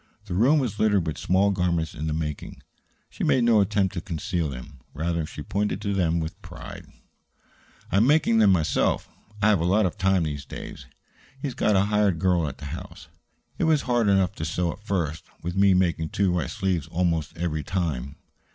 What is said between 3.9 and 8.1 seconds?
to conceal them; rather, she pointed to them with pride. "I am